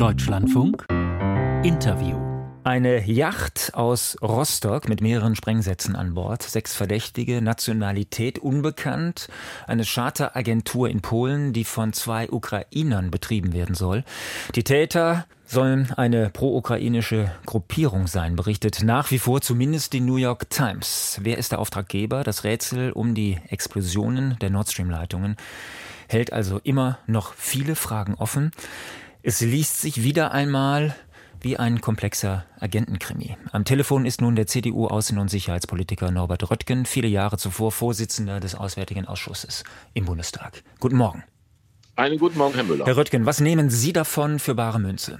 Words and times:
Deutschlandfunk 0.00 0.86
Interview. 1.62 2.16
Eine 2.64 3.06
Yacht 3.06 3.72
aus 3.74 4.16
Rostock 4.22 4.88
mit 4.88 5.02
mehreren 5.02 5.36
Sprengsätzen 5.36 5.94
an 5.94 6.14
Bord, 6.14 6.42
sechs 6.42 6.74
Verdächtige, 6.74 7.42
Nationalität 7.42 8.38
unbekannt, 8.38 9.28
eine 9.66 9.84
Charteragentur 9.84 10.88
in 10.88 11.02
Polen, 11.02 11.52
die 11.52 11.64
von 11.64 11.92
zwei 11.92 12.30
Ukrainern 12.30 13.10
betrieben 13.10 13.52
werden 13.52 13.74
soll. 13.74 14.02
Die 14.54 14.64
Täter 14.64 15.26
sollen 15.44 15.92
eine 15.94 16.30
pro-ukrainische 16.30 17.30
Gruppierung 17.44 18.06
sein, 18.06 18.36
berichtet 18.36 18.82
nach 18.82 19.10
wie 19.10 19.18
vor 19.18 19.42
zumindest 19.42 19.92
die 19.92 20.00
New 20.00 20.16
York 20.16 20.48
Times. 20.48 21.20
Wer 21.22 21.36
ist 21.36 21.52
der 21.52 21.58
Auftraggeber? 21.58 22.24
Das 22.24 22.44
Rätsel 22.44 22.92
um 22.92 23.14
die 23.14 23.36
Explosionen 23.50 24.38
der 24.40 24.48
Nord 24.48 24.70
Stream 24.70 24.88
Leitungen 24.88 25.36
hält 26.08 26.32
also 26.32 26.58
immer 26.64 26.98
noch 27.06 27.34
viele 27.34 27.74
Fragen 27.76 28.14
offen. 28.14 28.50
Es 29.22 29.42
liest 29.42 29.82
sich 29.82 30.02
wieder 30.02 30.32
einmal 30.32 30.96
wie 31.42 31.58
ein 31.58 31.82
komplexer 31.82 32.46
Agentenkrimi. 32.58 33.36
Am 33.52 33.66
Telefon 33.66 34.06
ist 34.06 34.22
nun 34.22 34.34
der 34.34 34.46
CDU-Außen- 34.46 35.18
und 35.18 35.28
Sicherheitspolitiker 35.28 36.10
Norbert 36.10 36.50
Röttgen, 36.50 36.86
viele 36.86 37.08
Jahre 37.08 37.36
zuvor 37.36 37.70
Vorsitzender 37.70 38.40
des 38.40 38.54
Auswärtigen 38.54 39.04
Ausschusses 39.04 39.64
im 39.92 40.06
Bundestag. 40.06 40.62
Guten 40.78 40.96
Morgen. 40.96 41.22
Einen 41.96 42.18
guten 42.18 42.38
Morgen, 42.38 42.54
Herr 42.54 42.64
Müller. 42.64 42.86
Herr 42.86 42.96
Röttgen, 42.96 43.26
was 43.26 43.40
nehmen 43.40 43.68
Sie 43.68 43.92
davon 43.92 44.38
für 44.38 44.54
bare 44.54 44.80
Münze? 44.80 45.18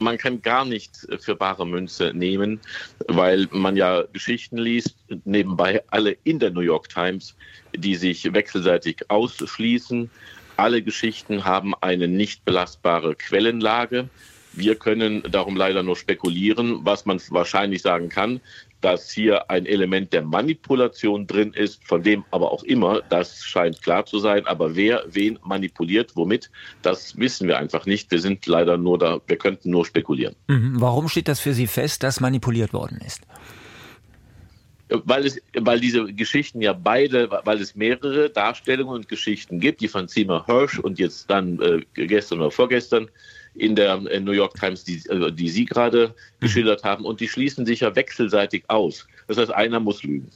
Man 0.00 0.18
kann 0.18 0.42
gar 0.42 0.64
nichts 0.64 1.06
für 1.20 1.36
bare 1.36 1.66
Münze 1.66 2.12
nehmen, 2.14 2.58
weil 3.06 3.46
man 3.52 3.76
ja 3.76 4.02
Geschichten 4.12 4.58
liest, 4.58 4.96
nebenbei 5.24 5.84
alle 5.90 6.16
in 6.24 6.40
der 6.40 6.50
New 6.50 6.60
York 6.60 6.88
Times, 6.88 7.36
die 7.76 7.94
sich 7.94 8.32
wechselseitig 8.32 9.08
ausschließen, 9.08 10.10
alle 10.58 10.82
Geschichten 10.82 11.44
haben 11.44 11.74
eine 11.80 12.08
nicht 12.08 12.44
belastbare 12.44 13.14
Quellenlage. 13.14 14.08
Wir 14.52 14.74
können 14.74 15.22
darum 15.30 15.56
leider 15.56 15.82
nur 15.84 15.96
spekulieren, 15.96 16.80
was 16.82 17.06
man 17.06 17.20
wahrscheinlich 17.30 17.82
sagen 17.82 18.08
kann, 18.08 18.40
dass 18.80 19.10
hier 19.10 19.50
ein 19.50 19.66
Element 19.66 20.12
der 20.12 20.22
Manipulation 20.22 21.26
drin 21.26 21.52
ist, 21.52 21.84
von 21.84 22.02
dem 22.02 22.24
aber 22.30 22.50
auch 22.50 22.64
immer, 22.64 23.02
das 23.08 23.42
scheint 23.44 23.82
klar 23.82 24.06
zu 24.06 24.18
sein. 24.18 24.46
Aber 24.46 24.74
wer 24.74 25.04
wen 25.08 25.38
manipuliert, 25.44 26.16
womit, 26.16 26.50
das 26.82 27.16
wissen 27.16 27.46
wir 27.46 27.58
einfach 27.58 27.86
nicht. 27.86 28.10
Wir 28.10 28.20
sind 28.20 28.46
leider 28.46 28.76
nur 28.76 28.98
da, 28.98 29.20
wir 29.26 29.36
könnten 29.36 29.70
nur 29.70 29.86
spekulieren. 29.86 30.34
Mhm. 30.48 30.80
Warum 30.80 31.08
steht 31.08 31.28
das 31.28 31.40
für 31.40 31.54
Sie 31.54 31.66
fest, 31.66 32.02
dass 32.02 32.20
manipuliert 32.20 32.72
worden 32.72 33.00
ist? 33.04 33.22
Weil 34.88 35.26
es, 35.26 35.40
weil 35.54 35.80
diese 35.80 36.04
Geschichten 36.12 36.60
ja 36.60 36.72
beide, 36.72 37.30
weil 37.44 37.60
es 37.60 37.74
mehrere 37.74 38.30
Darstellungen 38.30 38.94
und 38.94 39.08
Geschichten 39.08 39.60
gibt, 39.60 39.80
die 39.80 39.88
von 39.88 40.08
Zima 40.08 40.44
Hirsch 40.46 40.78
und 40.78 40.98
jetzt 40.98 41.28
dann 41.30 41.60
äh, 41.60 42.06
gestern 42.06 42.40
oder 42.40 42.50
vorgestern 42.50 43.08
in 43.54 43.74
der 43.76 43.96
in 44.10 44.24
New 44.24 44.32
York 44.32 44.54
Times, 44.54 44.84
die, 44.84 45.02
äh, 45.08 45.32
die 45.32 45.48
Sie 45.48 45.64
gerade 45.64 46.08
mhm. 46.08 46.12
geschildert 46.40 46.84
haben, 46.84 47.04
und 47.04 47.20
die 47.20 47.28
schließen 47.28 47.66
sich 47.66 47.80
ja 47.80 47.94
wechselseitig 47.94 48.64
aus. 48.68 49.06
Das 49.26 49.36
heißt, 49.36 49.52
einer 49.52 49.80
muss 49.80 50.02
lügen. 50.02 50.30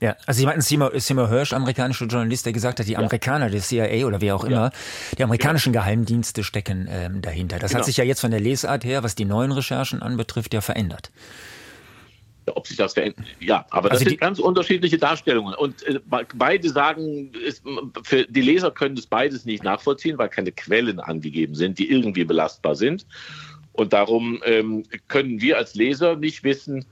Ja, 0.00 0.16
also 0.26 0.38
Sie 0.38 0.46
meinten 0.46 0.62
Seymour, 0.62 0.98
Seymour 0.98 1.28
Hirsch, 1.28 1.52
amerikanischer 1.52 2.06
Journalist, 2.06 2.44
der 2.44 2.52
gesagt 2.52 2.80
hat, 2.80 2.88
die 2.88 2.96
Amerikaner, 2.96 3.46
ja. 3.46 3.52
der 3.52 3.60
CIA 3.60 4.04
oder 4.04 4.20
wer 4.20 4.34
auch 4.34 4.44
immer, 4.44 4.56
ja. 4.56 4.70
die 5.16 5.22
amerikanischen. 5.22 5.72
Geheimdienste 5.72 6.42
stecken 6.42 6.88
ähm, 6.90 7.22
dahinter. 7.22 7.60
Das 7.60 7.70
genau. 7.70 7.80
hat 7.80 7.86
sich 7.86 7.98
ja 7.98 8.04
jetzt 8.04 8.20
von 8.20 8.32
der 8.32 8.40
Lesart 8.40 8.84
her, 8.84 9.04
was 9.04 9.14
die 9.14 9.24
neuen 9.24 9.52
Recherchen 9.52 10.02
anbetrifft, 10.02 10.54
ja 10.54 10.60
verändert 10.60 11.12
ob 12.54 12.66
sich 12.66 12.76
das 12.76 12.94
verändert. 12.94 13.24
Ja, 13.40 13.66
aber 13.70 13.88
das 13.88 13.98
also 13.98 14.10
sind 14.10 14.20
ganz 14.20 14.38
unterschiedliche 14.38 14.98
Darstellungen. 14.98 15.54
Und 15.54 15.82
äh, 15.84 16.00
beide 16.34 16.68
sagen, 16.68 17.32
ist, 17.34 17.62
für 18.02 18.24
die 18.24 18.42
Leser 18.42 18.70
können 18.70 18.96
das 18.96 19.06
beides 19.06 19.44
nicht 19.44 19.62
nachvollziehen, 19.62 20.18
weil 20.18 20.28
keine 20.28 20.52
Quellen 20.52 21.00
angegeben 21.00 21.54
sind, 21.54 21.78
die 21.78 21.90
irgendwie 21.90 22.24
belastbar 22.24 22.74
sind. 22.74 23.06
Und 23.72 23.92
darum 23.92 24.42
ähm, 24.44 24.84
können 25.08 25.40
wir 25.40 25.56
als 25.56 25.74
Leser 25.74 26.16
nicht 26.16 26.44
wissen, 26.44 26.84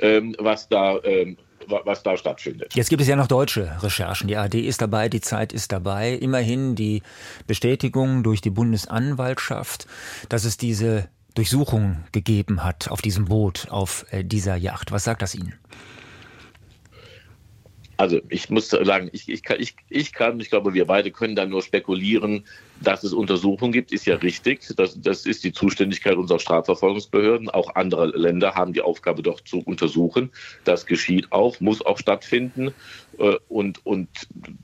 ähm, 0.00 0.34
was 0.38 0.68
da 0.68 0.98
ähm, 1.04 1.36
was 1.66 2.02
da 2.02 2.16
stattfindet. 2.16 2.74
Jetzt 2.74 2.90
gibt 2.90 3.00
es 3.00 3.08
ja 3.08 3.16
noch 3.16 3.26
deutsche 3.26 3.70
Recherchen. 3.82 4.28
Die 4.28 4.36
AD 4.36 4.60
ist 4.60 4.82
dabei, 4.82 5.08
die 5.08 5.20
Zeit 5.20 5.52
ist 5.52 5.72
dabei. 5.72 6.12
Immerhin 6.12 6.74
die 6.74 7.02
Bestätigung 7.46 8.22
durch 8.22 8.40
die 8.40 8.50
Bundesanwaltschaft, 8.50 9.86
dass 10.28 10.44
es 10.44 10.56
diese 10.56 11.08
Durchsuchung 11.34 12.04
gegeben 12.12 12.62
hat 12.62 12.90
auf 12.90 13.02
diesem 13.02 13.26
Boot, 13.26 13.68
auf 13.70 14.06
äh, 14.10 14.24
dieser 14.24 14.56
Yacht. 14.56 14.92
Was 14.92 15.04
sagt 15.04 15.22
das 15.22 15.34
Ihnen? 15.34 15.54
Also 17.96 18.20
ich 18.28 18.50
muss 18.50 18.68
sagen, 18.68 19.08
ich, 19.12 19.28
ich, 19.28 19.42
kann, 19.42 19.60
ich, 19.60 19.76
ich 19.88 20.12
kann, 20.12 20.40
ich 20.40 20.50
glaube, 20.50 20.74
wir 20.74 20.84
beide 20.84 21.10
können 21.12 21.36
da 21.36 21.46
nur 21.46 21.62
spekulieren, 21.62 22.44
dass 22.80 23.04
es 23.04 23.12
Untersuchungen 23.12 23.72
gibt, 23.72 23.92
ist 23.92 24.06
ja 24.06 24.16
richtig. 24.16 24.66
Das, 24.76 25.00
das 25.00 25.26
ist 25.26 25.44
die 25.44 25.52
Zuständigkeit 25.52 26.16
unserer 26.16 26.38
Strafverfolgungsbehörden. 26.38 27.50
Auch 27.50 27.74
andere 27.74 28.06
Länder 28.06 28.54
haben 28.54 28.72
die 28.72 28.82
Aufgabe, 28.82 29.22
doch 29.22 29.40
zu 29.40 29.60
untersuchen. 29.60 30.30
Das 30.64 30.86
geschieht 30.86 31.32
auch, 31.32 31.60
muss 31.60 31.84
auch 31.84 31.98
stattfinden. 31.98 32.72
Äh, 33.18 33.36
und, 33.48 33.84
und 33.86 34.08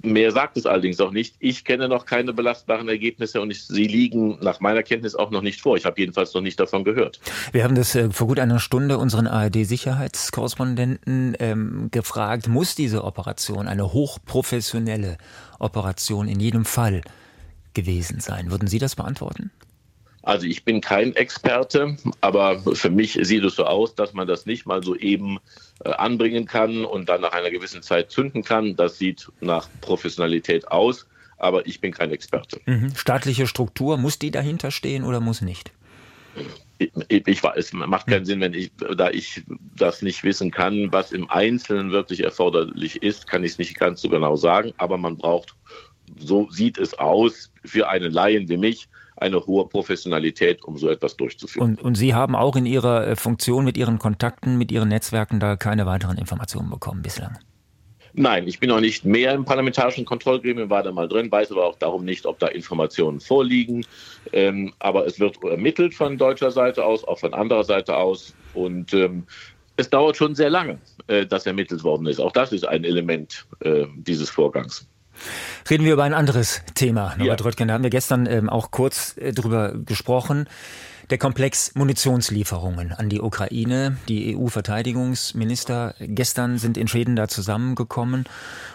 mehr 0.03 0.32
sagt 0.32 0.56
es 0.56 0.66
allerdings 0.66 1.00
auch 1.00 1.12
nicht. 1.12 1.37
Ich 1.38 1.65
kenne 1.65 1.88
noch 1.88 2.04
keine 2.04 2.32
belastbaren 2.32 2.88
Ergebnisse 2.88 3.41
und 3.41 3.50
ich, 3.50 3.65
sie 3.65 3.87
liegen 3.87 4.38
nach 4.41 4.60
meiner 4.60 4.82
Kenntnis 4.82 5.15
auch 5.15 5.31
noch 5.31 5.42
nicht 5.42 5.60
vor. 5.60 5.77
Ich 5.77 5.84
habe 5.84 6.00
jedenfalls 6.00 6.34
noch 6.34 6.41
nicht 6.41 6.59
davon 6.59 6.82
gehört. 6.84 7.21
Wir 7.53 7.65
haben 7.65 7.75
das 7.75 7.94
äh, 7.94 8.09
vor 8.10 8.27
gut 8.27 8.38
einer 8.38 8.59
Stunde 8.59 8.97
unseren 8.98 9.27
ARD-Sicherheitskorrespondenten 9.27 11.37
ähm, 11.38 11.88
gefragt, 11.91 12.48
muss 12.48 12.75
diese 12.75 13.04
Operation 13.04 13.69
eine 13.69 13.92
hochprofessionelle 13.92 15.19
Operation 15.59 16.28
in 16.28 16.41
jedem 16.41 16.65
Fall 16.65 17.03
gewesen 17.75 18.21
sein. 18.21 18.51
Würden 18.51 18.69
Sie 18.69 18.79
das 18.79 18.97
beantworten? 18.97 19.51
Also 20.23 20.47
ich 20.47 20.65
bin 20.65 20.81
kein 20.81 21.17
Experte, 21.17 21.97
aber 22.21 22.61
für 22.75 22.91
mich 22.91 23.19
sieht 23.23 23.43
es 23.43 23.57
so 23.57 23.65
aus, 23.65 23.95
dass 23.95 24.13
man 24.13 24.29
das 24.29 24.45
nicht 24.45 24.67
mal 24.67 24.83
so 24.83 24.95
eben 24.95 25.39
äh, 25.85 25.91
anbringen 25.91 26.45
kann 26.47 26.85
und 26.85 27.09
dann 27.09 27.23
nach 27.23 27.33
einer 27.33 27.51
gewissen 27.51 27.83
Zeit 27.83 28.11
zünden 28.11 28.43
kann. 28.43 28.77
Das 28.77 28.99
sieht 28.99 29.29
nach 29.41 29.69
Professionalität 29.81 30.69
aus, 30.69 31.07
aber 31.39 31.67
ich 31.67 31.81
bin 31.81 31.93
kein 31.93 32.11
Experte. 32.11 32.61
Mhm. 32.67 32.95
Staatliche 32.95 33.47
Struktur, 33.47 33.97
muss 33.97 34.19
die 34.19 34.31
dahinter 34.31 34.71
stehen 34.71 35.05
oder 35.05 35.21
muss 35.21 35.41
nicht? 35.41 35.73
Ich, 36.79 36.93
ich, 37.27 37.43
es 37.57 37.73
macht 37.73 38.07
keinen 38.07 38.25
Sinn, 38.25 38.41
wenn 38.41 38.55
ich, 38.55 38.71
da 38.97 39.11
ich 39.11 39.43
das 39.77 40.01
nicht 40.01 40.23
wissen 40.23 40.51
kann, 40.51 40.93
was 40.93 41.13
im 41.13 41.29
Einzelnen 41.29 41.91
wirklich 41.91 42.23
erforderlich 42.23 43.03
ist, 43.03 43.27
kann 43.27 43.43
ich 43.43 43.53
es 43.53 43.59
nicht 43.59 43.79
ganz 43.79 44.01
so 44.01 44.09
genau 44.09 44.37
sagen, 44.37 44.73
aber 44.79 44.97
man 44.97 45.17
braucht 45.17 45.57
so 46.21 46.51
sieht 46.51 46.79
es 46.79 46.99
aus 46.99 47.51
für 47.65 47.89
einen 47.89 48.13
Laien 48.13 48.49
wie 48.49 48.57
mich, 48.57 48.89
eine 49.17 49.45
hohe 49.47 49.69
Professionalität, 49.69 50.65
um 50.65 50.79
so 50.79 50.89
etwas 50.89 51.17
durchzuführen. 51.17 51.71
Und, 51.77 51.83
und 51.83 51.95
Sie 51.95 52.15
haben 52.15 52.35
auch 52.35 52.57
in 52.57 52.67
Ihrer 52.67 53.07
äh, 53.07 53.17
Funktion 53.17 53.65
mit 53.65 53.77
Ihren 53.77 53.99
Kontakten, 53.99 54.57
mit 54.57 54.73
Ihren 54.73 54.89
Netzwerken 54.89 55.41
da 55.41 55.57
keine 55.57 55.87
weiteren 55.87 56.17
Informationen 56.17 56.71
bekommen 56.71 57.03
bislang? 57.03 57.39
Nein, 58.13 58.49
ich 58.49 58.59
bin 58.59 58.71
noch 58.71 58.81
nicht 58.81 59.05
mehr 59.05 59.35
im 59.35 59.45
parlamentarischen 59.45 60.05
Kontrollgremium, 60.05 60.69
war 60.69 60.83
da 60.83 60.91
mal 60.91 61.07
drin, 61.07 61.31
weiß 61.31 61.53
aber 61.53 61.67
auch 61.67 61.79
darum 61.79 62.05
nicht, 62.05 62.27
ob 62.27 62.39
da 62.41 62.49
Informationen 62.49 63.21
vorliegen. 63.21 63.87
Ähm, 64.33 64.73
aber 64.81 65.07
es 65.07 65.21
wird 65.21 65.37
ermittelt 65.45 65.95
von 65.95 66.19
deutscher 66.19 66.51
Seite 66.51 66.85
aus, 66.85 67.05
auch 67.05 67.19
von 67.19 67.35
anderer 67.35 67.63
Seite 67.63 67.97
aus. 67.97 68.35
Und 68.55 68.93
ähm, 68.95 69.25
es 69.77 69.89
dauert 69.91 70.17
schon 70.17 70.35
sehr 70.35 70.51
lange, 70.51 70.79
äh, 71.07 71.25
dass 71.25 71.47
ermittelt 71.47 71.85
worden 71.85 72.07
ist. 72.07 72.21
Auch 72.21 72.33
das 72.33 72.53
ist 72.53 72.67
ein 72.67 72.85
Element 72.85 73.47
äh, 73.61 73.87
dieses 73.97 74.29
Vorgangs. 74.29 74.89
Reden 75.69 75.84
wir 75.84 75.93
über 75.93 76.04
ein 76.04 76.15
anderes 76.15 76.62
Thema, 76.75 77.15
Norbert 77.16 77.41
ja. 77.41 77.47
Röttgen. 77.47 77.69
Da 77.69 77.75
haben 77.75 77.82
wir 77.82 77.91
gestern 77.91 78.26
ähm, 78.26 78.48
auch 78.48 78.71
kurz 78.71 79.16
äh, 79.19 79.32
drüber 79.32 79.75
gesprochen. 79.75 80.47
Der 81.10 81.19
Komplex 81.19 81.75
Munitionslieferungen 81.75 82.93
an 82.93 83.09
die 83.09 83.21
Ukraine. 83.21 83.97
Die 84.09 84.37
EU-Verteidigungsminister 84.37 85.97
gestern 85.98 86.56
sind 86.56 86.78
in 86.78 86.87
Schweden 86.87 87.16
da 87.16 87.26
zusammengekommen 87.26 88.26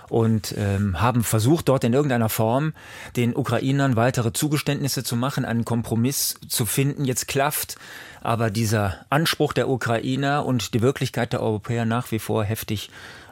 und 0.10 0.54
ähm, 0.58 1.02
haben 1.02 1.24
versucht, 1.24 1.70
dort 1.70 1.86
in 1.86 1.94
irgendeiner 1.94 2.28
Form 2.28 2.74
den 3.16 3.34
Ukrainern 3.38 3.96
weitere 3.96 4.34
Zugeständnisse 4.34 5.06
zu 5.06 5.16
machen, 5.16 5.46
einen 5.46 5.64
Kompromiss 5.64 6.36
zu 6.50 6.66
finden. 6.66 7.06
Jetzt 7.06 7.30
klafft 7.30 7.78
aber 8.22 8.50
dieser 8.50 9.06
Anspruch 9.10 9.54
der 9.54 9.70
Ukrainer 9.70 10.46
und 10.46 10.74
die 10.74 10.82
Wirklichkeit 10.82 11.32
der 11.32 11.42
Europäer 11.42 11.86
nach 11.86 12.12
wie 12.12 12.20
vor 12.20 12.44
heftig 12.44 12.90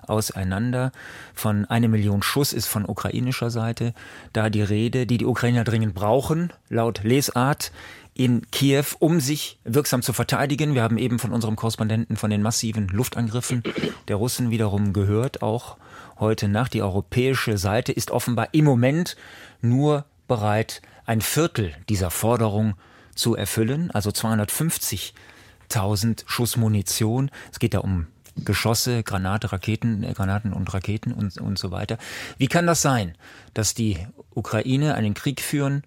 auseinander. 0.08 0.92
Von 1.34 1.66
eine 1.66 1.88
Million 1.88 2.22
Schuss 2.22 2.54
ist 2.54 2.68
von 2.68 2.86
ukrainischer 2.86 3.43
Seite 3.50 3.94
da 4.34 4.50
die 4.50 4.62
Rede, 4.62 5.06
die 5.06 5.18
die 5.18 5.26
Ukrainer 5.26 5.64
dringend 5.64 5.94
brauchen, 5.94 6.52
laut 6.70 7.04
Lesart 7.04 7.72
in 8.14 8.50
Kiew, 8.52 8.86
um 9.00 9.20
sich 9.20 9.60
wirksam 9.64 10.02
zu 10.02 10.14
verteidigen. 10.14 10.76
Wir 10.76 10.84
haben 10.84 10.98
eben 10.98 11.20
von 11.20 11.32
unserem 11.32 11.56
Korrespondenten 11.56 12.16
von 12.16 12.30
den 12.30 12.42
massiven 12.42 12.88
Luftangriffen 12.90 13.64
der 14.08 14.18
Russen 14.18 14.52
wiederum 14.52 14.94
gehört, 14.94 15.42
auch 15.42 15.78
heute 16.20 16.48
Nacht. 16.48 16.74
Die 16.74 16.84
europäische 16.84 17.58
Seite 17.58 17.92
ist 17.92 18.12
offenbar 18.12 18.50
im 18.54 18.66
Moment 18.66 19.16
nur 19.62 20.06
bereit, 20.28 20.82
ein 21.06 21.22
Viertel 21.22 21.74
dieser 21.90 22.12
Forderung 22.12 22.76
zu 23.16 23.36
erfüllen, 23.36 23.90
also 23.92 24.12
250.000 24.12 26.24
Schuss 26.26 26.58
Munition. 26.58 27.32
Es 27.52 27.60
geht 27.60 27.74
da 27.74 27.80
um 27.80 28.08
Geschosse, 28.36 29.04
Granate, 29.04 29.52
Raketen, 29.52 30.04
äh, 30.04 30.14
Granaten 30.14 30.54
und 30.54 30.74
Raketen 30.74 31.12
und, 31.14 31.38
und 31.38 31.58
so 31.58 31.72
weiter. 31.72 31.98
Wie 32.38 32.48
kann 32.48 32.68
das 32.68 32.82
sein, 32.82 33.16
dass 33.54 33.74
die 33.74 33.98
Ukraine 34.34 34.96
einen 34.96 35.14
Krieg 35.14 35.42
führen 35.42 35.84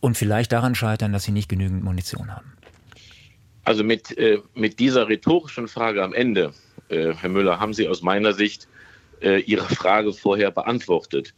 und 0.00 0.16
vielleicht 0.16 0.52
daran 0.52 0.74
scheitern, 0.74 1.12
dass 1.12 1.24
sie 1.24 1.32
nicht 1.32 1.48
genügend 1.48 1.82
Munition 1.82 2.34
haben? 2.34 2.52
Also 3.64 3.84
mit, 3.84 4.16
äh, 4.16 4.38
mit 4.54 4.78
dieser 4.78 5.08
rhetorischen 5.08 5.68
Frage 5.68 6.02
am 6.02 6.14
Ende, 6.14 6.54
äh, 6.88 7.12
Herr 7.14 7.28
Müller, 7.28 7.60
haben 7.60 7.74
Sie 7.74 7.88
aus 7.88 8.00
meiner 8.00 8.32
Sicht 8.32 8.68
äh, 9.20 9.40
Ihre 9.40 9.66
Frage 9.74 10.12
vorher 10.12 10.50
beantwortet. 10.50 11.34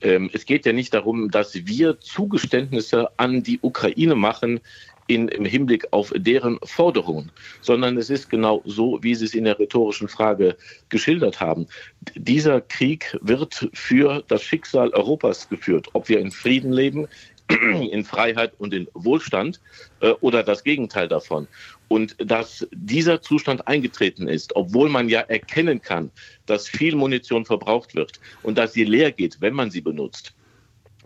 Ähm, 0.00 0.30
es 0.32 0.46
geht 0.46 0.66
ja 0.66 0.72
nicht 0.72 0.94
darum, 0.94 1.30
dass 1.30 1.54
wir 1.66 2.00
Zugeständnisse 2.00 3.10
an 3.18 3.42
die 3.42 3.58
Ukraine 3.62 4.14
machen, 4.14 4.60
in, 5.06 5.28
im 5.28 5.44
Hinblick 5.44 5.86
auf 5.92 6.12
deren 6.16 6.58
Forderungen, 6.64 7.30
sondern 7.60 7.96
es 7.96 8.10
ist 8.10 8.28
genau 8.30 8.62
so, 8.64 8.98
wie 9.02 9.14
Sie 9.14 9.24
es 9.24 9.34
in 9.34 9.44
der 9.44 9.58
rhetorischen 9.58 10.08
Frage 10.08 10.56
geschildert 10.88 11.40
haben. 11.40 11.66
Dieser 12.14 12.60
Krieg 12.60 13.16
wird 13.20 13.68
für 13.72 14.22
das 14.28 14.42
Schicksal 14.42 14.90
Europas 14.90 15.48
geführt, 15.48 15.88
ob 15.92 16.08
wir 16.08 16.18
in 16.20 16.30
Frieden 16.30 16.72
leben, 16.72 17.08
in 17.48 18.04
Freiheit 18.04 18.52
und 18.58 18.74
in 18.74 18.88
Wohlstand 18.94 19.60
äh, 20.00 20.10
oder 20.20 20.42
das 20.42 20.64
Gegenteil 20.64 21.08
davon. 21.08 21.46
Und 21.88 22.16
dass 22.18 22.66
dieser 22.72 23.22
Zustand 23.22 23.68
eingetreten 23.68 24.26
ist, 24.26 24.56
obwohl 24.56 24.88
man 24.88 25.08
ja 25.08 25.20
erkennen 25.20 25.80
kann, 25.80 26.10
dass 26.46 26.68
viel 26.68 26.96
Munition 26.96 27.44
verbraucht 27.44 27.94
wird 27.94 28.18
und 28.42 28.58
dass 28.58 28.72
sie 28.72 28.84
leer 28.84 29.12
geht, 29.12 29.40
wenn 29.40 29.54
man 29.54 29.70
sie 29.70 29.80
benutzt, 29.80 30.34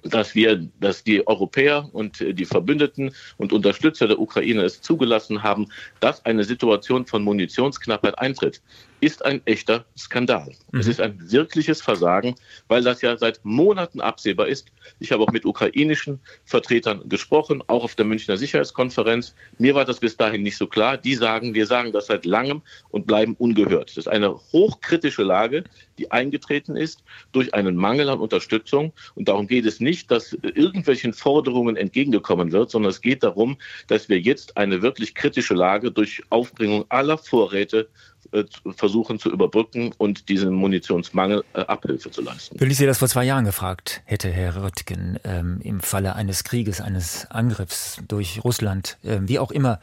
dass 0.02 0.34
wir, 0.34 0.68
dass 0.80 1.04
die 1.04 1.26
Europäer 1.26 1.88
und 1.92 2.20
die 2.20 2.44
Verbündeten 2.44 3.12
und 3.36 3.52
Unterstützer 3.52 4.08
der 4.08 4.18
Ukraine 4.18 4.62
es 4.62 4.80
zugelassen 4.80 5.42
haben, 5.42 5.68
dass 6.00 6.24
eine 6.24 6.44
Situation 6.44 7.06
von 7.06 7.22
Munitionsknappheit 7.22 8.18
eintritt, 8.18 8.62
ist 9.00 9.24
ein 9.24 9.40
echter 9.46 9.84
Skandal. 9.96 10.52
Mhm. 10.72 10.80
Es 10.80 10.86
ist 10.86 11.00
ein 11.00 11.18
wirkliches 11.30 11.82
Versagen, 11.82 12.34
weil 12.68 12.82
das 12.82 13.02
ja 13.02 13.16
seit 13.16 13.44
Monaten 13.44 14.00
absehbar 14.00 14.48
ist. 14.48 14.68
Ich 14.98 15.12
habe 15.12 15.22
auch 15.22 15.32
mit 15.32 15.44
ukrainischen 15.44 16.20
Vertretern 16.44 17.08
gesprochen, 17.08 17.62
auch 17.66 17.84
auf 17.84 17.94
der 17.94 18.04
Münchner 18.04 18.36
Sicherheitskonferenz. 18.36 19.34
Mir 19.58 19.74
war 19.74 19.84
das 19.84 20.00
bis 20.00 20.16
dahin 20.16 20.42
nicht 20.42 20.56
so 20.56 20.66
klar. 20.66 20.96
Die 20.96 21.14
sagen, 21.14 21.54
wir 21.54 21.66
sagen 21.66 21.92
das 21.92 22.06
seit 22.06 22.24
langem 22.24 22.62
und 22.90 23.06
bleiben 23.06 23.34
ungehört. 23.38 23.90
Das 23.90 23.96
ist 23.96 24.08
eine 24.08 24.34
hochkritische 24.52 25.22
Lage, 25.22 25.64
die 25.98 26.10
eingetreten 26.10 26.76
ist 26.76 27.02
durch 27.32 27.54
einen 27.54 27.76
Mangel 27.76 28.08
an 28.08 28.20
Unterstützung. 28.20 28.92
Und 29.14 29.28
darum 29.28 29.46
geht 29.46 29.66
es 29.66 29.80
nicht, 29.80 30.10
dass 30.10 30.32
irgendwelchen 30.42 31.12
Forderungen 31.12 31.76
entgegengekommen 31.76 32.52
wird, 32.52 32.70
sondern 32.70 32.90
es 32.90 33.00
geht 33.00 33.22
darum, 33.22 33.58
dass 33.86 34.08
wir 34.08 34.20
jetzt 34.20 34.56
eine 34.56 34.82
wirklich 34.82 35.14
kritische 35.14 35.54
Lage 35.54 35.92
durch 35.92 36.22
Aufbringung 36.30 36.84
aller 36.88 37.18
Vorräte 37.18 37.88
äh, 38.32 38.44
versuchen 38.76 39.18
zu 39.18 39.30
überbrücken 39.30 39.92
und 39.98 40.28
diesem 40.28 40.54
Munitionsmangel 40.54 41.44
äh, 41.54 41.60
Abhilfe 41.60 42.10
zu 42.10 42.22
leisten. 42.22 42.58
Wenn 42.58 42.70
ich 42.70 42.76
Sie 42.76 42.86
das 42.86 42.98
vor 42.98 43.08
zwei 43.08 43.24
Jahren 43.24 43.44
gefragt 43.44 44.02
hätte, 44.04 44.30
Herr 44.30 44.62
Röttgen, 44.62 45.18
ähm, 45.24 45.60
im 45.62 45.80
Falle 45.80 46.14
eines 46.14 46.44
Krieges, 46.44 46.80
eines 46.80 47.30
Angriffs 47.30 48.00
durch 48.06 48.44
Russland, 48.44 48.98
äh, 49.02 49.18
wie 49.22 49.38
auch 49.38 49.50
immer 49.50 49.80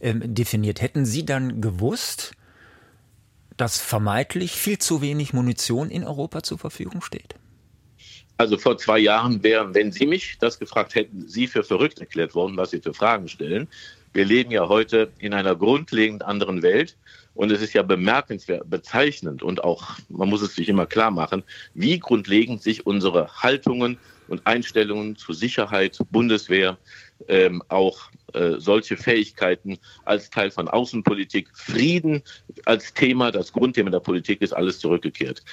ähm, 0.00 0.34
definiert, 0.34 0.80
hätten 0.80 1.04
Sie 1.04 1.24
dann 1.24 1.60
gewusst, 1.60 2.32
dass 3.56 3.80
vermeintlich 3.80 4.52
viel 4.52 4.78
zu 4.78 5.02
wenig 5.02 5.32
Munition 5.32 5.90
in 5.90 6.04
Europa 6.04 6.42
zur 6.42 6.58
Verfügung 6.58 7.02
steht? 7.02 7.34
Also 8.36 8.56
vor 8.56 8.78
zwei 8.78 9.00
Jahren 9.00 9.42
wären, 9.42 9.74
wenn 9.74 9.90
Sie 9.90 10.06
mich 10.06 10.38
das 10.38 10.60
gefragt 10.60 10.94
hätten, 10.94 11.26
Sie 11.26 11.48
für 11.48 11.64
verrückt 11.64 11.98
erklärt 11.98 12.36
worden, 12.36 12.56
was 12.56 12.70
Sie 12.70 12.80
für 12.80 12.94
Fragen 12.94 13.28
stellen. 13.28 13.66
Wir 14.12 14.24
leben 14.24 14.52
ja 14.52 14.68
heute 14.68 15.10
in 15.18 15.34
einer 15.34 15.56
grundlegend 15.56 16.22
anderen 16.22 16.62
Welt. 16.62 16.96
Und 17.38 17.52
es 17.52 17.62
ist 17.62 17.72
ja 17.72 17.82
bemerkenswert, 17.82 18.68
bezeichnend 18.68 19.44
und 19.44 19.62
auch, 19.62 19.90
man 20.08 20.28
muss 20.28 20.42
es 20.42 20.56
sich 20.56 20.68
immer 20.68 20.86
klar 20.86 21.12
machen, 21.12 21.44
wie 21.72 21.96
grundlegend 22.00 22.64
sich 22.64 22.84
unsere 22.84 23.28
Haltungen 23.28 23.96
und 24.26 24.44
Einstellungen 24.44 25.14
zu 25.14 25.32
Sicherheit, 25.32 25.96
Bundeswehr, 26.10 26.76
ähm, 27.28 27.62
auch 27.68 28.10
äh, 28.32 28.54
solche 28.58 28.96
Fähigkeiten 28.96 29.78
als 30.04 30.30
Teil 30.30 30.50
von 30.50 30.66
Außenpolitik, 30.66 31.48
Frieden 31.54 32.24
als 32.64 32.92
Thema, 32.92 33.30
das 33.30 33.52
Grundthema 33.52 33.90
der 33.90 34.00
Politik 34.00 34.42
ist 34.42 34.52
alles 34.52 34.80
zurückgekehrt. 34.80 35.44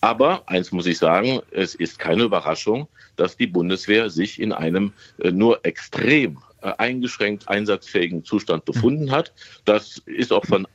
Aber 0.00 0.48
eins 0.48 0.70
muss 0.70 0.86
ich 0.86 0.98
sagen, 0.98 1.40
es 1.50 1.74
ist 1.74 1.98
keine 1.98 2.22
Überraschung, 2.22 2.86
dass 3.16 3.36
die 3.36 3.48
Bundeswehr 3.48 4.10
sich 4.10 4.40
in 4.40 4.52
einem 4.52 4.92
äh, 5.18 5.32
nur 5.32 5.58
extrem 5.66 6.38
äh, 6.60 6.72
eingeschränkt 6.78 7.48
einsatzfähigen 7.48 8.24
Zustand 8.24 8.64
befunden 8.64 9.10
hat. 9.10 9.32
Das 9.64 9.98
ist 10.06 10.32
auch 10.32 10.44
von 10.46 10.68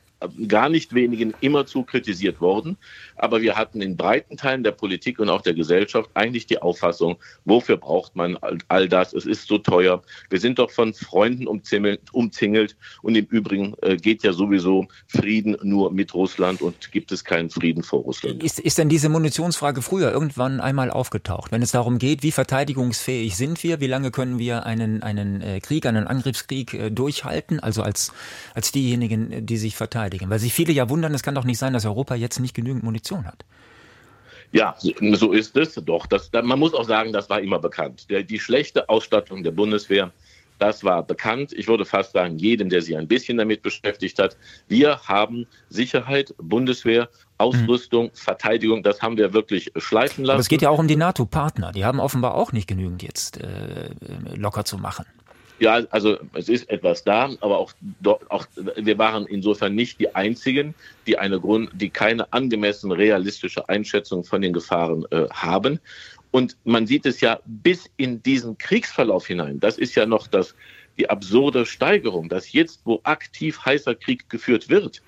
gar 0.48 0.68
nicht 0.68 0.94
wenigen 0.94 1.32
immerzu 1.40 1.82
kritisiert 1.84 2.40
worden. 2.40 2.76
Aber 3.16 3.40
wir 3.40 3.56
hatten 3.56 3.80
in 3.80 3.96
breiten 3.96 4.36
Teilen 4.36 4.64
der 4.64 4.72
Politik 4.72 5.18
und 5.18 5.28
auch 5.28 5.42
der 5.42 5.54
Gesellschaft 5.54 6.10
eigentlich 6.14 6.46
die 6.46 6.60
Auffassung, 6.60 7.16
wofür 7.44 7.76
braucht 7.76 8.16
man 8.16 8.36
all 8.68 8.88
das? 8.88 9.12
Es 9.12 9.26
ist 9.26 9.46
so 9.46 9.58
teuer. 9.58 10.02
Wir 10.30 10.40
sind 10.40 10.58
doch 10.58 10.70
von 10.70 10.92
Freunden 10.92 11.46
umzingelt. 11.46 12.76
Und 13.02 13.16
im 13.16 13.26
Übrigen 13.26 13.74
äh, 13.82 13.96
geht 13.96 14.22
ja 14.22 14.32
sowieso 14.32 14.86
Frieden 15.06 15.56
nur 15.62 15.92
mit 15.92 16.14
Russland 16.14 16.62
und 16.62 16.90
gibt 16.90 17.12
es 17.12 17.24
keinen 17.24 17.50
Frieden 17.50 17.82
vor 17.82 18.00
Russland. 18.00 18.42
Ist, 18.42 18.58
ist 18.58 18.78
denn 18.78 18.88
diese 18.88 19.08
Munitionsfrage 19.08 19.82
früher 19.82 20.10
irgendwann 20.10 20.60
einmal 20.60 20.90
aufgetaucht? 20.90 21.52
Wenn 21.52 21.62
es 21.62 21.70
darum 21.70 21.98
geht, 21.98 22.22
wie 22.22 22.32
verteidigungsfähig 22.32 23.36
sind 23.36 23.62
wir? 23.62 23.80
Wie 23.80 23.86
lange 23.86 24.10
können 24.10 24.38
wir 24.38 24.66
einen, 24.66 25.02
einen 25.02 25.40
äh, 25.42 25.60
Krieg, 25.60 25.86
einen 25.86 26.06
Angriffskrieg 26.06 26.74
äh, 26.74 26.90
durchhalten? 26.90 27.60
Also 27.60 27.82
als, 27.82 28.12
als 28.54 28.72
diejenigen, 28.72 29.46
die 29.46 29.56
sich 29.56 29.76
verteidigen 29.76 30.07
verteidigen? 30.08 30.30
Weil 30.30 30.38
sich 30.38 30.52
viele 30.52 30.72
ja 30.72 30.88
wundern, 30.88 31.14
es 31.14 31.22
kann 31.22 31.34
doch 31.34 31.44
nicht 31.44 31.58
sein, 31.58 31.72
dass 31.72 31.84
Europa 31.84 32.14
jetzt 32.14 32.40
nicht 32.40 32.54
genügend 32.54 32.82
Munition 32.82 33.26
hat. 33.26 33.44
Ja, 34.50 34.74
so 34.78 35.32
ist 35.32 35.56
es. 35.56 35.74
Doch, 35.74 36.06
das, 36.06 36.30
man 36.32 36.58
muss 36.58 36.72
auch 36.72 36.84
sagen, 36.84 37.12
das 37.12 37.28
war 37.28 37.40
immer 37.40 37.58
bekannt. 37.58 38.06
Die 38.08 38.40
schlechte 38.40 38.88
Ausstattung 38.88 39.42
der 39.42 39.50
Bundeswehr, 39.50 40.10
das 40.58 40.82
war 40.82 41.02
bekannt. 41.02 41.52
Ich 41.52 41.68
würde 41.68 41.84
fast 41.84 42.12
sagen, 42.12 42.38
jedem, 42.38 42.70
der 42.70 42.80
sich 42.80 42.96
ein 42.96 43.06
bisschen 43.06 43.36
damit 43.36 43.62
beschäftigt 43.62 44.18
hat. 44.18 44.38
Wir 44.66 45.00
haben 45.02 45.46
Sicherheit, 45.68 46.34
Bundeswehr, 46.38 47.10
Ausrüstung, 47.36 48.06
mhm. 48.06 48.14
Verteidigung, 48.14 48.82
das 48.82 49.02
haben 49.02 49.18
wir 49.18 49.34
wirklich 49.34 49.70
schleifen 49.76 50.24
lassen. 50.24 50.36
Aber 50.36 50.40
es 50.40 50.48
geht 50.48 50.62
ja 50.62 50.70
auch 50.70 50.78
um 50.78 50.88
die 50.88 50.96
NATO-Partner. 50.96 51.72
Die 51.72 51.84
haben 51.84 52.00
offenbar 52.00 52.34
auch 52.34 52.52
nicht 52.52 52.66
genügend 52.66 53.02
jetzt 53.02 53.36
äh, 53.36 53.90
locker 54.34 54.64
zu 54.64 54.78
machen. 54.78 55.04
Ja, 55.60 55.82
also 55.90 56.18
es 56.34 56.48
ist 56.48 56.70
etwas 56.70 57.02
da, 57.02 57.30
aber 57.40 57.58
auch, 57.58 57.72
auch 58.28 58.46
wir 58.76 58.98
waren 58.98 59.26
insofern 59.26 59.74
nicht 59.74 59.98
die 59.98 60.14
einzigen, 60.14 60.74
die 61.06 61.18
eine 61.18 61.40
Grund, 61.40 61.70
die 61.74 61.90
keine 61.90 62.32
angemessen 62.32 62.92
realistische 62.92 63.68
Einschätzung 63.68 64.22
von 64.22 64.40
den 64.40 64.52
Gefahren 64.52 65.04
äh, 65.10 65.28
haben. 65.30 65.80
Und 66.30 66.56
man 66.64 66.86
sieht 66.86 67.06
es 67.06 67.20
ja 67.20 67.40
bis 67.46 67.90
in 67.96 68.22
diesen 68.22 68.56
Kriegsverlauf 68.58 69.26
hinein. 69.26 69.58
Das 69.58 69.78
ist 69.78 69.94
ja 69.96 70.06
noch 70.06 70.28
das, 70.28 70.54
die 70.98 71.10
absurde 71.10 71.66
Steigerung, 71.66 72.28
dass 72.28 72.52
jetzt, 72.52 72.82
wo 72.84 73.00
aktiv 73.04 73.64
heißer 73.64 73.94
Krieg 73.94 74.28
geführt 74.28 74.68
wird, 74.68 75.02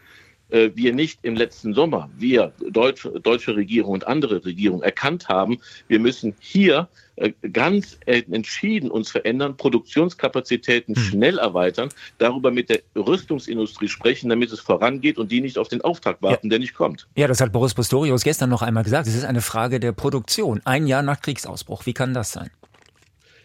wir 0.50 0.94
nicht 0.94 1.20
im 1.22 1.36
letzten 1.36 1.74
Sommer, 1.74 2.10
wir, 2.16 2.52
deutsche, 2.70 3.10
deutsche 3.20 3.56
Regierung 3.56 3.92
und 3.92 4.06
andere 4.06 4.44
Regierungen, 4.44 4.82
erkannt 4.82 5.28
haben, 5.28 5.58
wir 5.88 5.98
müssen 5.98 6.34
hier 6.40 6.88
äh, 7.20 7.32
ganz 7.52 7.98
entschieden 8.06 8.90
uns 8.90 9.10
verändern, 9.10 9.56
Produktionskapazitäten 9.56 10.94
hm. 10.94 11.02
schnell 11.02 11.38
erweitern, 11.38 11.90
darüber 12.16 12.50
mit 12.50 12.70
der 12.70 12.80
Rüstungsindustrie 12.96 13.88
sprechen, 13.88 14.30
damit 14.30 14.50
es 14.52 14.60
vorangeht 14.60 15.18
und 15.18 15.30
die 15.30 15.42
nicht 15.42 15.58
auf 15.58 15.68
den 15.68 15.82
Auftrag 15.82 16.22
warten, 16.22 16.46
ja. 16.46 16.50
der 16.50 16.58
nicht 16.60 16.74
kommt. 16.74 17.06
Ja, 17.16 17.28
das 17.28 17.40
hat 17.40 17.52
Boris 17.52 17.74
Pistorius 17.74 18.24
gestern 18.24 18.48
noch 18.48 18.62
einmal 18.62 18.84
gesagt. 18.84 19.06
Es 19.06 19.14
ist 19.14 19.24
eine 19.24 19.42
Frage 19.42 19.80
der 19.80 19.92
Produktion. 19.92 20.62
Ein 20.64 20.86
Jahr 20.86 21.02
nach 21.02 21.20
Kriegsausbruch. 21.20 21.84
Wie 21.84 21.92
kann 21.92 22.14
das 22.14 22.32
sein? 22.32 22.50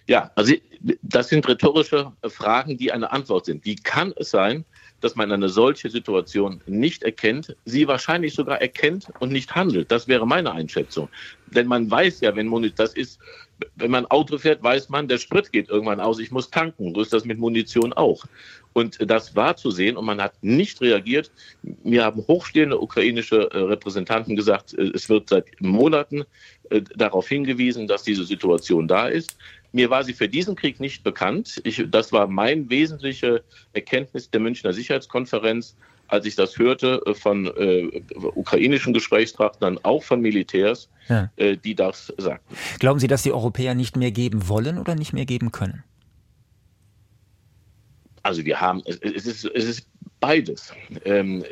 Ja, 0.08 0.32
also 0.36 0.54
das 1.02 1.30
sind 1.30 1.48
rhetorische 1.48 2.12
Fragen, 2.28 2.78
die 2.78 2.92
eine 2.92 3.12
Antwort 3.12 3.46
sind. 3.46 3.66
Wie 3.66 3.76
kann 3.76 4.14
es 4.18 4.30
sein, 4.30 4.64
dass 5.06 5.16
man 5.16 5.32
eine 5.32 5.50
solche 5.50 5.88
Situation 5.92 6.62
nicht 6.66 7.04
erkennt, 7.04 7.56
sie 7.64 7.88
wahrscheinlich 7.88 8.34
sogar 8.34 8.60
erkennt 8.60 9.06
und 9.20 9.32
nicht 9.32 9.54
handelt. 9.54 9.92
Das 9.92 10.08
wäre 10.08 10.26
meine 10.26 10.52
Einschätzung. 10.52 11.10
Denn 11.46 11.68
man 11.68 11.92
weiß 11.92 12.22
ja, 12.22 12.36
wenn 12.36 12.48
Munition, 12.48 12.78
das 12.78 12.96
ist, 12.96 13.20
wenn 13.76 13.92
man 13.92 14.08
Auto 14.08 14.40
fährt, 14.40 14.64
weiß 14.64 14.90
man, 14.90 15.08
der 15.08 15.20
Sprit 15.20 15.52
geht 15.52 15.70
irgendwann 15.70 16.00
aus, 16.00 16.18
ich 16.18 16.32
muss 16.32 16.50
tanken. 16.50 16.96
So 16.96 17.02
ist 17.02 17.14
das 17.14 17.24
mit 17.24 17.38
Munition 17.38 17.94
auch. 17.94 18.26
Und 18.74 18.98
das 19.00 19.36
war 19.36 19.56
zu 19.56 19.70
sehen 19.70 19.96
und 19.96 20.06
man 20.06 20.20
hat 20.20 20.34
nicht 20.42 20.82
reagiert. 20.82 21.30
Mir 21.84 22.04
haben 22.04 22.26
hochstehende 22.28 22.82
ukrainische 22.82 23.52
äh, 23.52 23.58
Repräsentanten 23.60 24.36
gesagt, 24.36 24.74
äh, 24.74 24.90
es 24.96 25.08
wird 25.08 25.30
seit 25.30 25.46
Monaten 25.62 26.24
äh, 26.72 26.82
darauf 26.96 27.28
hingewiesen, 27.28 27.88
dass 27.88 28.02
diese 28.02 28.24
Situation 28.24 28.88
da 28.88 29.08
ist. 29.08 29.38
Mir 29.76 29.90
war 29.90 30.06
sie 30.06 30.14
für 30.14 30.30
diesen 30.30 30.56
Krieg 30.56 30.80
nicht 30.80 31.04
bekannt. 31.04 31.60
Ich, 31.66 31.84
das 31.90 32.14
war 32.14 32.28
mein 32.28 32.70
wesentliche 32.70 33.44
Erkenntnis 33.74 34.30
der 34.30 34.40
Münchner 34.40 34.72
Sicherheitskonferenz, 34.72 35.76
als 36.08 36.26
ich 36.26 36.38
das 36.38 36.58
hörte 36.58 37.02
äh, 37.06 37.14
von 37.14 37.48
äh, 37.48 38.02
ukrainischen 38.36 38.94
Gesprächspartnern, 38.94 39.78
auch 39.84 40.02
von 40.02 40.22
Militärs, 40.22 40.88
ja. 41.10 41.30
äh, 41.36 41.58
die 41.58 41.76
das 41.76 42.14
sagten. 42.16 42.56
Glauben 42.80 43.02
Sie, 43.02 43.08
dass 43.08 43.24
die 43.24 43.34
Europäer 43.34 43.76
nicht 43.76 43.98
mehr 43.98 44.12
geben 44.12 44.48
wollen 44.48 44.78
oder 44.78 44.96
nicht 44.96 45.12
mehr 45.12 45.26
geben 45.26 45.52
können? 45.52 45.84
Also 48.24 48.46
wir 48.46 48.62
haben, 48.62 48.82
es, 48.86 48.96
es, 49.00 49.26
ist, 49.26 49.44
es 49.44 49.66
ist 49.66 49.88
beides. 50.22 50.74
Ähm, 51.04 51.44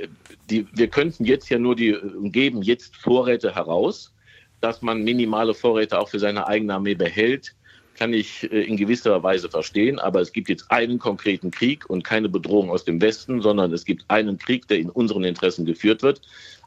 die, 0.49 0.65
wir 0.71 0.87
könnten 0.87 1.25
jetzt 1.25 1.49
ja 1.49 1.59
nur 1.59 1.75
die, 1.75 1.97
geben 2.31 2.61
jetzt 2.61 2.95
Vorräte 2.95 3.53
heraus, 3.53 4.13
dass 4.61 4.81
man 4.81 5.03
minimale 5.03 5.53
Vorräte 5.53 5.99
auch 5.99 6.07
für 6.07 6.19
seine 6.19 6.47
eigene 6.47 6.75
Armee 6.75 6.95
behält 6.95 7.53
kann 7.95 8.13
ich 8.13 8.51
äh, 8.51 8.63
in 8.63 8.77
gewisser 8.77 9.21
Weise 9.23 9.49
verstehen, 9.49 9.99
aber 9.99 10.21
es 10.21 10.31
gibt 10.31 10.49
jetzt 10.49 10.69
einen 10.71 10.99
konkreten 10.99 11.51
Krieg 11.51 11.89
und 11.89 12.03
keine 12.03 12.29
Bedrohung 12.29 12.69
aus 12.69 12.83
dem 12.83 13.01
Westen, 13.01 13.41
sondern 13.41 13.71
es 13.73 13.85
gibt 13.85 14.05
einen 14.07 14.37
Krieg, 14.37 14.67
der 14.67 14.79
in 14.79 14.89
unseren 14.89 15.23
Interessen 15.23 15.65
geführt 15.65 16.03
wird. 16.03 16.21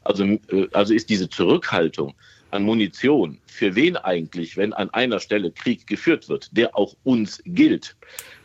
Also, 0.05 0.25
äh, 0.25 0.69
also 0.73 0.95
ist 0.95 1.11
diese 1.11 1.29
Zurückhaltung 1.29 2.15
an 2.51 2.63
Munition 2.63 3.39
für 3.47 3.75
wen 3.75 3.97
eigentlich, 3.97 4.57
wenn 4.57 4.73
an 4.73 4.91
einer 4.91 5.21
Stelle 5.21 5.51
Krieg 5.51 5.87
geführt 5.87 6.29
wird, 6.29 6.49
der 6.57 6.77
auch 6.77 6.95
uns 7.05 7.43
gilt. 7.45 7.97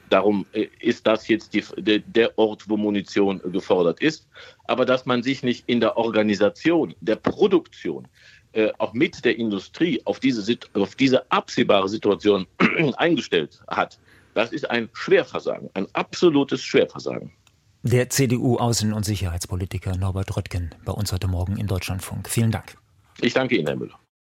Darum 0.09 0.45
äh, 0.51 0.67
ist 0.79 1.07
das 1.07 1.27
jetzt 1.29 1.53
die, 1.53 1.63
der, 1.77 1.99
der 1.99 2.37
Ort, 2.37 2.67
wo 2.67 2.75
Munition 2.75 3.41
gefordert 3.51 4.01
ist. 4.01 4.27
Aber 4.65 4.85
dass 4.85 5.05
man 5.05 5.23
sich 5.23 5.43
nicht 5.43 5.63
in 5.67 5.79
der 5.79 5.97
Organisation, 5.97 6.93
der 6.99 7.15
Produktion, 7.15 8.07
äh, 8.53 8.71
auch 8.77 8.93
mit 8.93 9.23
der 9.23 9.37
Industrie 9.37 10.01
auf 10.05 10.19
diese, 10.19 10.57
auf 10.73 10.95
diese 10.95 11.31
absehbare 11.31 11.87
Situation 11.89 12.47
eingestellt 12.97 13.61
hat, 13.67 13.99
das 14.33 14.51
ist 14.51 14.69
ein 14.69 14.89
Schwerversagen, 14.93 15.69
ein 15.73 15.87
absolutes 15.93 16.61
Schwerversagen. 16.63 17.31
Der 17.83 18.09
CDU-Außen- 18.09 18.93
und 18.93 19.05
Sicherheitspolitiker 19.05 19.97
Norbert 19.97 20.35
Röttgen 20.37 20.75
bei 20.85 20.91
uns 20.91 21.11
heute 21.11 21.27
Morgen 21.27 21.57
im 21.57 21.67
Deutschlandfunk. 21.67 22.29
Vielen 22.29 22.51
Dank. 22.51 22.77
Ich 23.21 23.33
danke 23.33 23.55
Ihnen, 23.55 23.67
Herr 23.67 23.75
Müller. 23.75 24.00